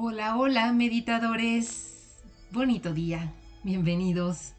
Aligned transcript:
Hola, 0.00 0.36
hola, 0.36 0.72
meditadores. 0.72 2.14
Bonito 2.52 2.94
día. 2.94 3.34
Bienvenidos. 3.64 4.52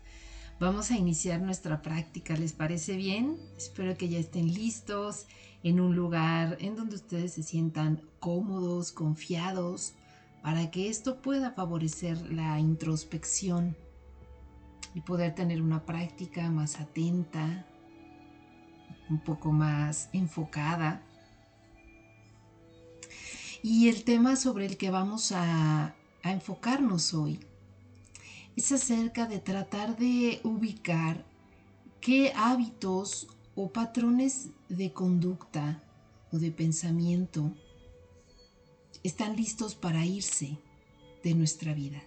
Vamos 0.60 0.92
a 0.92 0.98
iniciar 0.98 1.40
nuestra 1.40 1.82
práctica. 1.82 2.36
¿Les 2.36 2.52
parece 2.52 2.98
bien? 2.98 3.38
Espero 3.56 3.96
que 3.96 4.10
ya 4.10 4.20
estén 4.20 4.54
listos 4.54 5.28
en 5.64 5.80
un 5.80 5.96
lugar 5.96 6.58
en 6.60 6.76
donde 6.76 6.98
ustedes 6.98 7.36
se 7.36 7.44
sientan 7.44 8.02
cómodos, 8.20 8.92
confiados, 8.92 9.94
para 10.44 10.72
que 10.72 10.90
esto 10.90 11.22
pueda 11.22 11.52
favorecer 11.52 12.34
la 12.34 12.60
introspección 12.60 13.78
y 14.94 15.00
poder 15.00 15.36
tener 15.36 15.62
una 15.62 15.86
práctica 15.86 16.50
más 16.52 16.82
atenta, 16.82 17.66
un 19.10 19.24
poco 19.24 19.54
más 19.54 20.10
enfocada 20.12 21.02
y 23.62 23.90
el 23.90 24.04
tema 24.04 24.36
sobre 24.36 24.66
el 24.66 24.78
que 24.78 24.90
vamos 24.90 25.32
a, 25.32 25.96
enfocarnos 26.22 27.14
hoy 27.14 27.40
es 28.58 28.74
acerca 28.74 29.26
de 29.26 29.40
tratar 29.40 29.98
de 29.98 30.42
ubicar 30.44 31.26
qué 32.02 32.34
hábitos 32.36 33.28
o 33.56 33.72
patrones 33.72 34.50
de 34.68 34.92
conducta 34.92 35.82
o 36.32 36.38
de 36.38 36.52
pensamiento 36.52 37.54
están 39.02 39.38
listos 39.38 39.76
para 39.76 40.06
irse 40.06 40.58
de 41.24 41.34
nuestra 41.34 41.74
vida. 41.74 42.04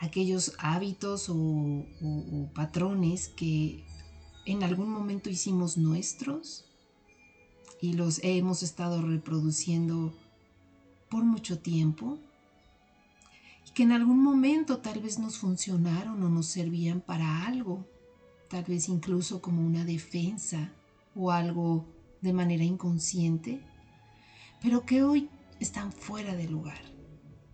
Aquellos 0.00 0.54
hábitos 0.58 1.28
o 1.30 1.86
patrones 2.52 3.28
que 3.28 3.84
en 4.46 4.64
algún 4.64 4.90
momento 4.90 5.30
hicimos 5.30 5.78
nuestros 5.78 6.69
y 7.80 7.94
los 7.94 8.20
hemos 8.22 8.62
estado 8.62 9.00
reproduciendo 9.02 10.12
por 11.08 11.24
mucho 11.24 11.58
tiempo 11.58 12.18
y 13.66 13.70
que 13.72 13.82
en 13.82 13.92
algún 13.92 14.22
momento 14.22 14.78
tal 14.78 15.00
vez 15.00 15.18
nos 15.18 15.38
funcionaron 15.38 16.22
o 16.22 16.28
nos 16.28 16.46
servían 16.46 17.00
para 17.00 17.46
algo, 17.46 17.86
tal 18.48 18.64
vez 18.64 18.88
incluso 18.88 19.40
como 19.40 19.64
una 19.64 19.84
defensa 19.84 20.72
o 21.14 21.30
algo 21.30 21.86
de 22.20 22.32
manera 22.32 22.64
inconsciente, 22.64 23.60
pero 24.62 24.84
que 24.84 25.02
hoy 25.02 25.28
están 25.58 25.92
fuera 25.92 26.34
de 26.34 26.48
lugar, 26.48 26.80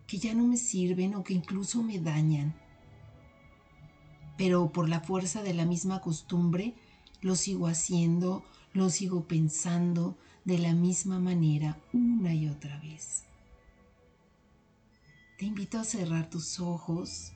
que 0.07 0.19
ya 0.19 0.35
no 0.35 0.47
me 0.47 0.57
sirven 0.57 1.15
o 1.15 1.25
que 1.25 1.35
incluso 1.35 1.83
me 1.83 1.99
dañan. 1.99 2.55
Pero 4.37 4.71
por 4.73 4.89
la 4.89 5.01
fuerza 5.01 5.43
de 5.43 5.55
la 5.55 5.65
misma 5.65 6.01
costumbre, 6.01 6.75
lo 7.23 7.37
sigo 7.37 7.69
haciendo 7.69 8.45
lo 8.77 8.91
sigo 8.91 9.27
pensando 9.27 10.19
de 10.45 10.59
la 10.59 10.75
misma 10.75 11.19
manera 11.19 11.81
una 11.95 12.35
y 12.35 12.47
otra 12.47 12.79
vez. 12.81 13.25
Te 15.39 15.47
invito 15.47 15.79
a 15.79 15.85
cerrar 15.85 16.29
tus 16.29 16.61
ojos, 16.61 17.33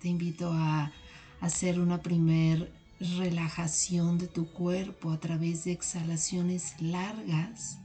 te 0.00 0.08
invito 0.08 0.50
a 0.52 0.92
hacer 1.40 1.78
una 1.78 2.02
primer 2.02 2.72
relajación 3.18 4.18
de 4.18 4.26
tu 4.26 4.50
cuerpo 4.52 5.12
a 5.12 5.20
través 5.20 5.64
de 5.64 5.72
exhalaciones 5.72 6.80
largas 6.80 7.78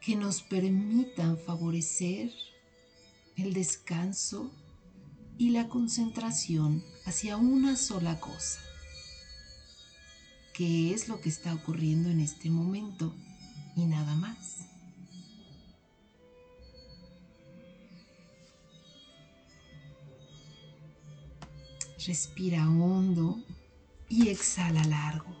que 0.00 0.14
nos 0.14 0.42
permitan 0.42 1.38
favorecer 1.38 2.30
el 3.36 3.52
descanso 3.52 4.52
y 5.38 5.50
la 5.50 5.68
concentración 5.68 6.84
hacia 7.04 7.36
una 7.36 7.74
sola 7.76 8.20
cosa 8.20 8.60
qué 10.54 10.94
es 10.94 11.08
lo 11.08 11.20
que 11.20 11.28
está 11.28 11.52
ocurriendo 11.52 12.08
en 12.08 12.20
este 12.20 12.48
momento 12.48 13.12
y 13.76 13.84
nada 13.84 14.14
más. 14.14 14.60
Respira 22.06 22.68
hondo 22.68 23.42
y 24.08 24.28
exhala 24.28 24.84
largo. 24.84 25.34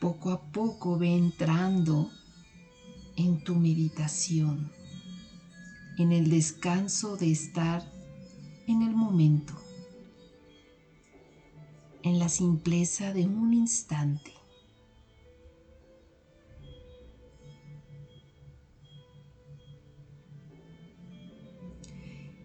Poco 0.00 0.30
a 0.32 0.50
poco 0.50 0.98
ve 0.98 1.14
entrando 1.14 2.10
en 3.16 3.42
tu 3.44 3.54
meditación, 3.54 4.72
en 5.98 6.12
el 6.12 6.28
descanso 6.28 7.16
de 7.16 7.30
estar 7.30 7.95
en 8.66 8.82
el 8.82 8.94
momento, 8.94 9.54
en 12.02 12.18
la 12.18 12.28
simpleza 12.28 13.12
de 13.12 13.26
un 13.26 13.52
instante. 13.52 14.32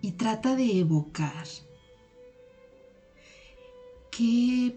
Y 0.03 0.13
trata 0.13 0.55
de 0.55 0.79
evocar 0.79 1.45
qué 4.11 4.75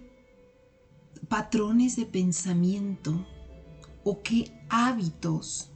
patrones 1.29 1.97
de 1.97 2.07
pensamiento 2.07 3.27
o 4.05 4.23
qué 4.23 4.53
hábitos 4.69 5.71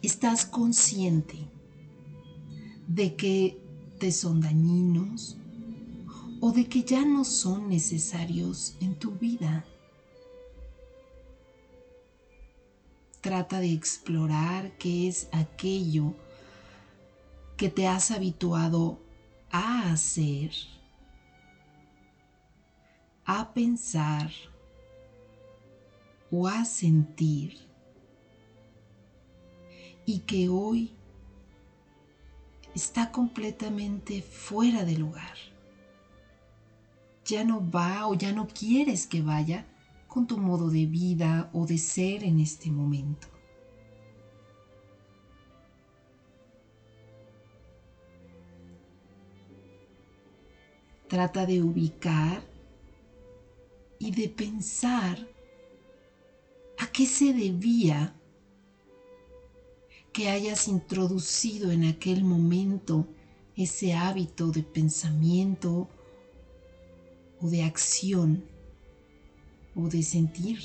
estás 0.00 0.46
consciente 0.46 1.36
de 2.86 3.16
que 3.16 3.61
son 4.10 4.40
dañinos 4.40 5.36
o 6.40 6.50
de 6.50 6.68
que 6.68 6.82
ya 6.82 7.04
no 7.04 7.24
son 7.24 7.68
necesarios 7.68 8.74
en 8.80 8.96
tu 8.96 9.12
vida. 9.12 9.64
Trata 13.20 13.60
de 13.60 13.72
explorar 13.72 14.76
qué 14.78 15.06
es 15.06 15.28
aquello 15.30 16.14
que 17.56 17.68
te 17.68 17.86
has 17.86 18.10
habituado 18.10 18.98
a 19.52 19.92
hacer, 19.92 20.50
a 23.24 23.54
pensar 23.54 24.32
o 26.32 26.48
a 26.48 26.64
sentir 26.64 27.56
y 30.04 30.20
que 30.20 30.48
hoy 30.48 30.92
está 32.74 33.12
completamente 33.12 34.22
fuera 34.22 34.84
de 34.84 34.96
lugar. 34.96 35.36
Ya 37.24 37.44
no 37.44 37.68
va 37.70 38.06
o 38.08 38.14
ya 38.14 38.32
no 38.32 38.48
quieres 38.48 39.06
que 39.06 39.22
vaya 39.22 39.66
con 40.08 40.26
tu 40.26 40.38
modo 40.38 40.70
de 40.70 40.86
vida 40.86 41.50
o 41.52 41.66
de 41.66 41.78
ser 41.78 42.24
en 42.24 42.40
este 42.40 42.70
momento. 42.70 43.28
Trata 51.08 51.44
de 51.44 51.62
ubicar 51.62 52.42
y 53.98 54.10
de 54.10 54.28
pensar 54.28 55.18
a 56.78 56.86
qué 56.88 57.06
se 57.06 57.32
debía 57.32 58.14
que 60.12 60.28
hayas 60.28 60.68
introducido 60.68 61.70
en 61.70 61.84
aquel 61.84 62.22
momento 62.22 63.06
ese 63.56 63.94
hábito 63.94 64.50
de 64.50 64.62
pensamiento 64.62 65.88
o 67.40 67.48
de 67.48 67.62
acción 67.62 68.44
o 69.74 69.88
de 69.88 70.02
sentir. 70.02 70.58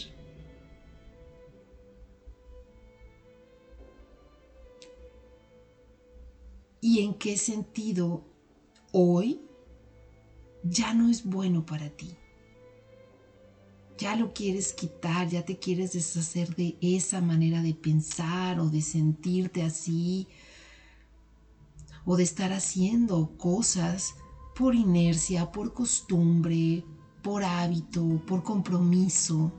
¿Y 6.82 7.00
en 7.00 7.14
qué 7.16 7.38
sentido 7.38 8.24
hoy 8.92 9.42
ya 10.64 10.94
no 10.94 11.10
es 11.10 11.26
bueno 11.26 11.66
para 11.66 11.90
ti? 11.90 12.16
Ya 13.98 14.16
lo 14.16 14.34
quieres 14.34 14.74
quitar, 14.74 15.28
ya 15.28 15.44
te 15.44 15.58
quieres 15.58 15.94
deshacer 15.94 16.56
de 16.56 16.78
esa 16.82 17.22
manera 17.22 17.62
de 17.62 17.74
pensar 17.74 18.60
o 18.60 18.70
de 18.70 18.82
sentirte 18.82 19.64
así, 19.64 20.28
o 22.06 22.16
de 22.16 22.24
estar 22.24 22.54
haciendo 22.54 23.36
cosas 23.38 24.16
por 24.56 24.76
inercia, 24.76 25.52
por 25.52 25.74
costumbre, 25.74 26.84
por 27.22 27.44
hábito, 27.44 28.22
por 28.26 28.44
compromiso. 28.44 29.52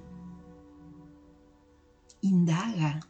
Indaga, 2.21 3.01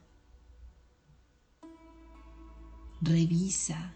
revisa, 3.01 3.95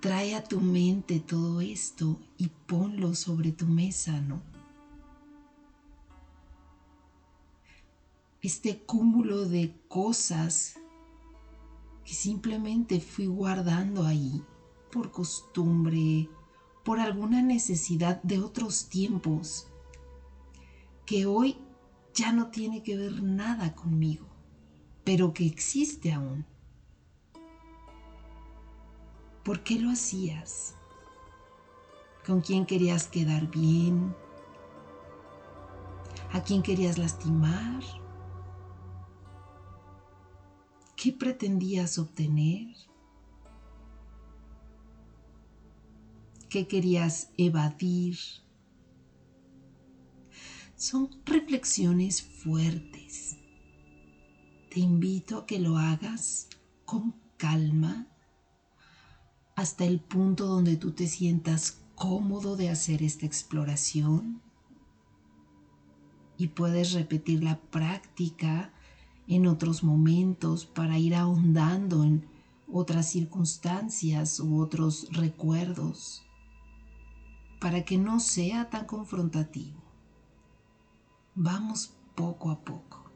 trae 0.00 0.34
a 0.34 0.42
tu 0.42 0.60
mente 0.60 1.20
todo 1.20 1.60
esto 1.60 2.18
y 2.38 2.48
ponlo 2.48 3.14
sobre 3.14 3.52
tu 3.52 3.66
mesa, 3.66 4.20
¿no? 4.20 4.59
Este 8.42 8.78
cúmulo 8.78 9.46
de 9.46 9.74
cosas 9.88 10.76
que 12.04 12.14
simplemente 12.14 13.00
fui 13.00 13.26
guardando 13.26 14.06
ahí 14.06 14.42
por 14.90 15.10
costumbre 15.10 16.28
por 16.84 16.98
alguna 16.98 17.42
necesidad 17.42 18.22
de 18.22 18.40
otros 18.40 18.88
tiempos 18.88 19.68
que 21.04 21.26
hoy 21.26 21.58
ya 22.14 22.32
no 22.32 22.48
tiene 22.48 22.82
que 22.82 22.96
ver 22.96 23.22
nada 23.22 23.74
conmigo, 23.74 24.26
pero 25.04 25.32
que 25.34 25.46
existe 25.46 26.12
aún. 26.12 26.46
¿Por 29.44 29.62
qué 29.62 29.78
lo 29.78 29.90
hacías? 29.90 30.74
¿Con 32.26 32.40
quién 32.40 32.66
querías 32.66 33.08
quedar 33.08 33.50
bien? 33.50 34.14
¿A 36.32 36.42
quién 36.42 36.62
querías 36.62 36.98
lastimar? 36.98 37.82
¿Qué 41.02 41.14
pretendías 41.14 41.98
obtener? 41.98 42.76
¿Qué 46.50 46.66
querías 46.66 47.32
evadir? 47.38 48.18
Son 50.76 51.08
reflexiones 51.24 52.20
fuertes. 52.20 53.38
Te 54.70 54.80
invito 54.80 55.38
a 55.38 55.46
que 55.46 55.58
lo 55.58 55.78
hagas 55.78 56.50
con 56.84 57.14
calma 57.38 58.06
hasta 59.56 59.86
el 59.86 60.00
punto 60.00 60.44
donde 60.44 60.76
tú 60.76 60.92
te 60.92 61.06
sientas 61.06 61.80
cómodo 61.94 62.56
de 62.56 62.68
hacer 62.68 63.02
esta 63.02 63.24
exploración 63.24 64.42
y 66.36 66.48
puedes 66.48 66.92
repetir 66.92 67.42
la 67.42 67.58
práctica 67.58 68.74
en 69.30 69.46
otros 69.46 69.84
momentos 69.84 70.66
para 70.66 70.98
ir 70.98 71.14
ahondando 71.14 72.02
en 72.02 72.26
otras 72.66 73.10
circunstancias 73.10 74.40
u 74.40 74.60
otros 74.60 75.06
recuerdos 75.12 76.26
para 77.60 77.84
que 77.84 77.96
no 77.96 78.18
sea 78.18 78.68
tan 78.70 78.86
confrontativo. 78.86 79.80
Vamos 81.36 81.94
poco 82.16 82.50
a 82.50 82.58
poco. 82.58 83.08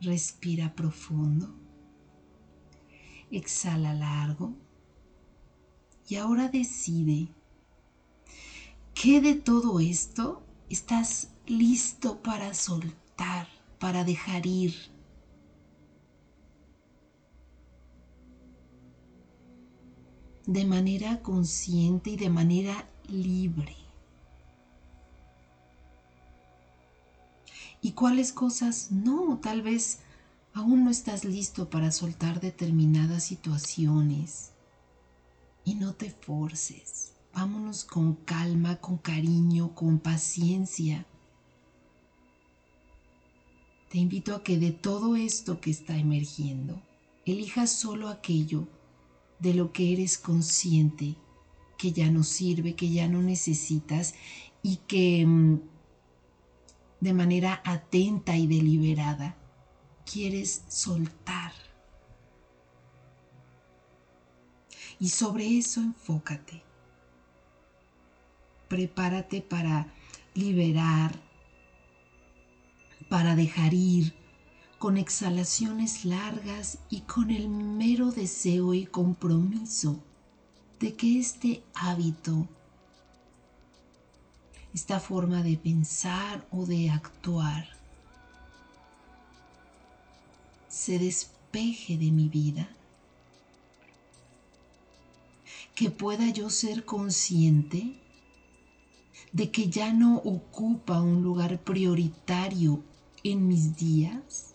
Respira 0.00 0.72
profundo. 0.72 1.52
Exhala 3.32 3.92
largo. 3.92 4.54
Y 6.06 6.14
ahora 6.14 6.48
decide 6.48 7.28
qué 8.94 9.20
de 9.20 9.34
todo 9.34 9.80
esto 9.80 10.44
estás 10.68 11.32
listo 11.46 12.22
para 12.22 12.54
soltar 12.54 13.59
para 13.80 14.04
dejar 14.04 14.46
ir. 14.46 14.74
de 20.46 20.64
manera 20.64 21.22
consciente 21.22 22.10
y 22.10 22.16
de 22.16 22.28
manera 22.28 22.88
libre. 23.06 23.76
¿Y 27.80 27.92
cuáles 27.92 28.32
cosas 28.32 28.90
no? 28.90 29.38
Tal 29.40 29.62
vez 29.62 30.00
aún 30.52 30.82
no 30.84 30.90
estás 30.90 31.24
listo 31.24 31.70
para 31.70 31.92
soltar 31.92 32.40
determinadas 32.40 33.22
situaciones. 33.22 34.50
Y 35.64 35.76
no 35.76 35.94
te 35.94 36.10
forces. 36.10 37.12
Vámonos 37.32 37.84
con 37.84 38.16
calma, 38.16 38.80
con 38.80 38.98
cariño, 38.98 39.72
con 39.76 40.00
paciencia 40.00 41.06
te 43.90 43.98
invito 43.98 44.36
a 44.36 44.44
que 44.44 44.56
de 44.56 44.70
todo 44.70 45.16
esto 45.16 45.60
que 45.60 45.70
está 45.70 45.96
emergiendo, 45.96 46.80
elijas 47.26 47.72
solo 47.72 48.08
aquello 48.08 48.68
de 49.40 49.52
lo 49.52 49.72
que 49.72 49.92
eres 49.92 50.16
consciente 50.16 51.16
que 51.76 51.90
ya 51.90 52.08
no 52.08 52.22
sirve, 52.22 52.76
que 52.76 52.90
ya 52.90 53.08
no 53.08 53.20
necesitas 53.20 54.14
y 54.62 54.76
que 54.86 55.26
mm, 55.26 55.60
de 57.00 57.12
manera 57.12 57.62
atenta 57.64 58.36
y 58.36 58.46
deliberada 58.46 59.36
quieres 60.04 60.62
soltar. 60.68 61.52
Y 65.00 65.08
sobre 65.08 65.58
eso 65.58 65.80
enfócate. 65.80 66.62
Prepárate 68.68 69.40
para 69.40 69.92
liberar, 70.34 71.18
para 73.10 73.34
dejar 73.34 73.74
ir, 73.74 74.14
con 74.78 74.96
exhalaciones 74.96 76.04
largas 76.06 76.78
y 76.88 77.00
con 77.00 77.30
el 77.30 77.48
mero 77.48 78.12
deseo 78.12 78.72
y 78.72 78.86
compromiso 78.86 80.00
de 80.78 80.94
que 80.94 81.18
este 81.18 81.62
hábito, 81.74 82.48
esta 84.72 85.00
forma 85.00 85.42
de 85.42 85.56
pensar 85.58 86.46
o 86.52 86.64
de 86.64 86.88
actuar, 86.88 87.68
se 90.68 90.98
despeje 91.00 91.98
de 91.98 92.12
mi 92.12 92.28
vida, 92.28 92.68
que 95.74 95.90
pueda 95.90 96.30
yo 96.30 96.48
ser 96.48 96.84
consciente 96.84 98.00
de 99.32 99.50
que 99.50 99.68
ya 99.68 99.92
no 99.92 100.18
ocupa 100.18 101.02
un 101.02 101.22
lugar 101.22 101.58
prioritario 101.58 102.84
en 103.24 103.46
mis 103.46 103.76
días 103.76 104.54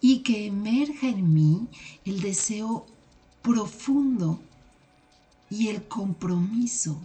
y 0.00 0.20
que 0.20 0.46
emerja 0.46 1.08
en 1.08 1.32
mí 1.34 1.68
el 2.04 2.20
deseo 2.20 2.86
profundo 3.42 4.40
y 5.50 5.68
el 5.68 5.86
compromiso 5.86 7.00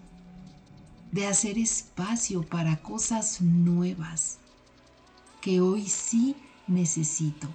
de 1.12 1.28
hacer 1.28 1.58
espacio 1.58 2.44
para 2.44 2.82
cosas 2.82 3.42
nuevas 3.42 4.40
que 5.42 5.62
hoy 5.62 5.88
sí 5.88 6.36
necesito, 6.68 7.48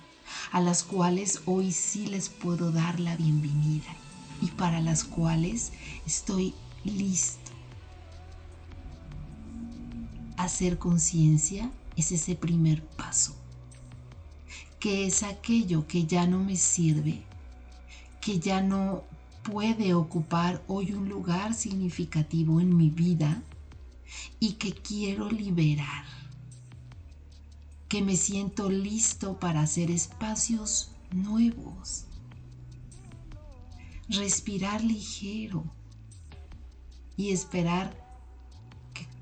a 0.52 0.60
las 0.60 0.82
cuales 0.82 1.42
hoy 1.46 1.72
sí 1.72 2.06
les 2.06 2.28
puedo 2.28 2.70
dar 2.70 3.00
la 3.00 3.16
bienvenida 3.16 3.96
y 4.40 4.46
para 4.52 4.80
las 4.80 5.04
cuales 5.04 5.72
estoy 6.06 6.54
listo 6.84 7.47
hacer 10.38 10.78
conciencia 10.78 11.70
es 11.96 12.12
ese 12.12 12.36
primer 12.36 12.82
paso, 12.82 13.34
que 14.78 15.04
es 15.04 15.24
aquello 15.24 15.86
que 15.88 16.06
ya 16.06 16.26
no 16.26 16.38
me 16.38 16.56
sirve, 16.56 17.24
que 18.20 18.38
ya 18.38 18.62
no 18.62 19.02
puede 19.42 19.94
ocupar 19.94 20.62
hoy 20.68 20.92
un 20.92 21.08
lugar 21.08 21.54
significativo 21.54 22.60
en 22.60 22.76
mi 22.76 22.88
vida 22.88 23.42
y 24.38 24.52
que 24.52 24.72
quiero 24.72 25.28
liberar, 25.28 26.04
que 27.88 28.00
me 28.00 28.16
siento 28.16 28.70
listo 28.70 29.40
para 29.40 29.62
hacer 29.62 29.90
espacios 29.90 30.92
nuevos, 31.10 32.04
respirar 34.08 34.84
ligero 34.84 35.64
y 37.16 37.32
esperar 37.32 38.07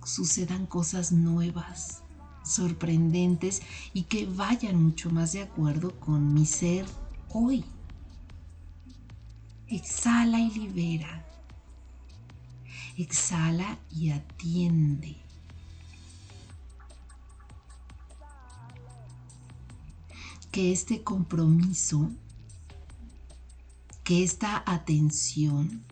sucedan 0.07 0.67
cosas 0.67 1.13
nuevas, 1.13 2.03
sorprendentes 2.45 3.61
y 3.93 4.05
que 4.05 4.27
vayan 4.27 4.83
mucho 4.83 5.11
más 5.11 5.33
de 5.33 5.43
acuerdo 5.43 5.99
con 5.99 6.33
mi 6.33 6.47
ser 6.47 6.87
hoy. 7.31 7.65
Exhala 9.69 10.39
y 10.39 10.51
libera. 10.51 11.25
Exhala 12.97 13.79
y 13.91 14.11
atiende. 14.11 15.17
Que 20.53 20.73
este 20.73 21.03
compromiso, 21.03 22.11
que 24.05 24.23
esta 24.23 24.63
atención 24.65 25.85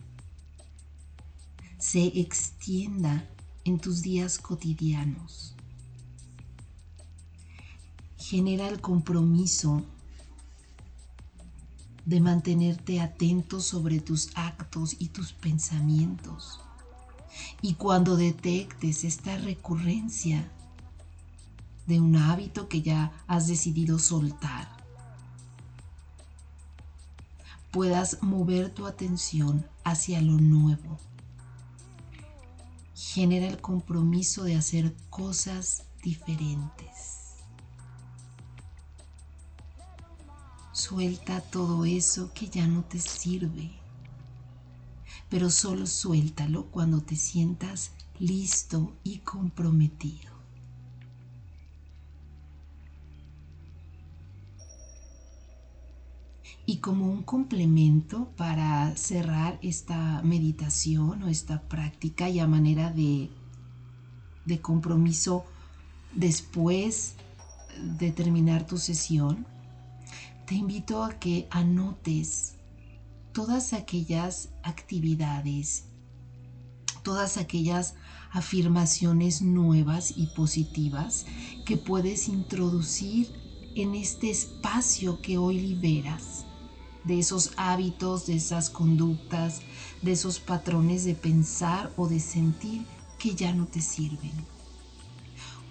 se 1.77 2.19
extienda 2.19 3.29
en 3.65 3.79
tus 3.79 4.03
días 4.03 4.37
cotidianos. 4.37 5.55
Genera 8.17 8.67
el 8.67 8.79
compromiso 8.79 9.83
de 12.05 12.21
mantenerte 12.21 13.01
atento 13.01 13.59
sobre 13.59 13.99
tus 13.99 14.29
actos 14.35 14.95
y 14.99 15.09
tus 15.09 15.33
pensamientos. 15.33 16.59
Y 17.61 17.73
cuando 17.73 18.15
detectes 18.15 19.03
esta 19.03 19.35
recurrencia 19.37 20.49
de 21.87 21.99
un 21.99 22.15
hábito 22.15 22.69
que 22.69 22.83
ya 22.83 23.11
has 23.27 23.47
decidido 23.47 23.97
soltar, 23.97 24.69
puedas 27.71 28.21
mover 28.21 28.69
tu 28.69 28.85
atención 28.85 29.65
hacia 29.83 30.21
lo 30.21 30.33
nuevo 30.33 30.99
genera 32.95 33.47
el 33.47 33.61
compromiso 33.61 34.43
de 34.45 34.55
hacer 34.55 34.95
cosas 35.09 35.83
diferentes. 36.01 37.35
Suelta 40.71 41.41
todo 41.41 41.85
eso 41.85 42.31
que 42.33 42.47
ya 42.49 42.67
no 42.67 42.83
te 42.83 42.99
sirve. 42.99 43.71
pero 45.29 45.49
solo 45.49 45.87
suéltalo 45.87 46.67
cuando 46.67 47.01
te 47.01 47.15
sientas 47.15 47.91
listo 48.19 48.93
y 49.03 49.19
comprometido. 49.19 50.34
Y 56.65 56.77
como 56.77 57.07
un 57.07 57.23
complemento 57.23 58.29
para 58.37 58.95
cerrar 58.95 59.59
esta 59.61 60.21
meditación 60.23 61.23
o 61.23 61.27
esta 61.27 61.61
práctica 61.61 62.29
y 62.29 62.39
a 62.39 62.47
manera 62.47 62.91
de, 62.91 63.29
de 64.45 64.61
compromiso 64.61 65.45
después 66.13 67.15
de 67.97 68.11
terminar 68.11 68.65
tu 68.65 68.77
sesión, 68.77 69.45
te 70.45 70.55
invito 70.55 71.03
a 71.03 71.13
que 71.13 71.47
anotes 71.49 72.55
todas 73.33 73.73
aquellas 73.73 74.49
actividades, 74.63 75.85
todas 77.03 77.37
aquellas 77.37 77.95
afirmaciones 78.31 79.41
nuevas 79.41 80.13
y 80.15 80.27
positivas 80.27 81.25
que 81.65 81.77
puedes 81.77 82.27
introducir 82.27 83.44
en 83.75 83.93
este 83.93 84.29
espacio 84.29 85.21
que 85.21 85.37
hoy 85.37 85.59
liberas 85.59 86.45
de 87.03 87.19
esos 87.19 87.51
hábitos, 87.57 88.25
de 88.25 88.37
esas 88.37 88.69
conductas, 88.69 89.61
de 90.01 90.13
esos 90.13 90.39
patrones 90.39 91.03
de 91.03 91.13
pensar 91.13 91.91
o 91.97 92.07
de 92.07 92.21
sentir 92.21 92.85
que 93.19 93.35
ya 93.35 93.53
no 93.53 93.65
te 93.65 93.81
sirven. 93.81 94.31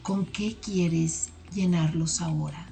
¿Con 0.03 0.27
qué 0.27 0.57
quieres 0.61 1.31
llenarlos 1.53 2.21
ahora? 2.21 2.69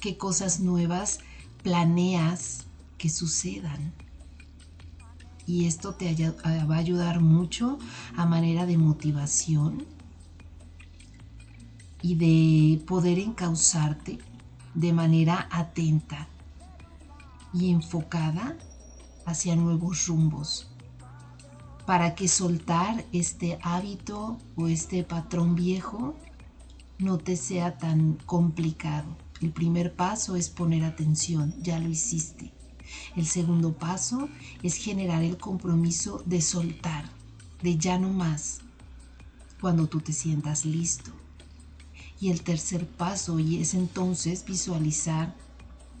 ¿Qué 0.00 0.16
cosas 0.16 0.60
nuevas 0.60 1.20
planeas 1.62 2.64
que 2.96 3.10
sucedan? 3.10 3.92
Y 5.46 5.66
esto 5.66 5.94
te 5.94 6.14
va 6.42 6.74
a 6.74 6.78
ayudar 6.78 7.20
mucho 7.20 7.78
a 8.16 8.24
manera 8.24 8.64
de 8.64 8.78
motivación 8.78 9.95
y 12.06 12.14
de 12.14 12.84
poder 12.84 13.18
encauzarte 13.18 14.18
de 14.74 14.92
manera 14.92 15.48
atenta 15.50 16.28
y 17.52 17.72
enfocada 17.72 18.56
hacia 19.24 19.56
nuevos 19.56 20.06
rumbos, 20.06 20.70
para 21.84 22.14
que 22.14 22.28
soltar 22.28 23.04
este 23.12 23.58
hábito 23.60 24.38
o 24.54 24.68
este 24.68 25.02
patrón 25.02 25.56
viejo 25.56 26.14
no 27.00 27.18
te 27.18 27.36
sea 27.36 27.76
tan 27.76 28.12
complicado. 28.24 29.16
El 29.40 29.50
primer 29.50 29.96
paso 29.96 30.36
es 30.36 30.48
poner 30.48 30.84
atención, 30.84 31.56
ya 31.60 31.80
lo 31.80 31.88
hiciste. 31.88 32.52
El 33.16 33.26
segundo 33.26 33.72
paso 33.72 34.28
es 34.62 34.76
generar 34.76 35.24
el 35.24 35.38
compromiso 35.38 36.22
de 36.24 36.40
soltar, 36.40 37.10
de 37.64 37.76
ya 37.76 37.98
no 37.98 38.10
más, 38.10 38.60
cuando 39.60 39.88
tú 39.88 40.00
te 40.00 40.12
sientas 40.12 40.64
listo. 40.64 41.10
Y 42.20 42.30
el 42.30 42.42
tercer 42.42 42.86
paso 42.86 43.38
y 43.38 43.60
es 43.60 43.74
entonces 43.74 44.44
visualizar 44.44 45.34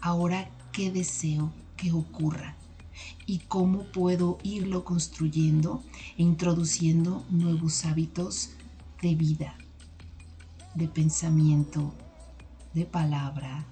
ahora 0.00 0.50
qué 0.72 0.90
deseo 0.90 1.52
que 1.76 1.92
ocurra 1.92 2.56
y 3.26 3.38
cómo 3.40 3.84
puedo 3.84 4.38
irlo 4.42 4.84
construyendo 4.84 5.82
e 6.16 6.22
introduciendo 6.22 7.24
nuevos 7.30 7.84
hábitos 7.84 8.50
de 9.02 9.14
vida, 9.14 9.54
de 10.74 10.88
pensamiento, 10.88 11.92
de 12.72 12.84
palabra 12.84 13.66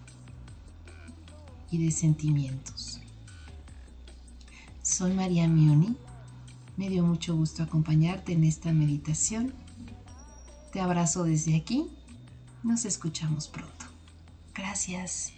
y 1.70 1.84
de 1.84 1.90
sentimientos. 1.90 3.00
Soy 4.82 5.12
María 5.14 5.48
Mioni. 5.48 5.96
Me 6.76 6.88
dio 6.88 7.04
mucho 7.04 7.34
gusto 7.36 7.62
acompañarte 7.62 8.32
en 8.32 8.44
esta 8.44 8.72
meditación. 8.72 9.54
Te 10.72 10.80
abrazo 10.80 11.24
desde 11.24 11.56
aquí. 11.56 11.86
Nos 12.64 12.86
escuchamos 12.86 13.46
pronto. 13.46 13.84
Gracias. 14.54 15.34